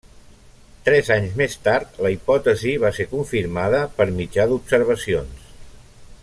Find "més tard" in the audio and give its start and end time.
1.41-1.99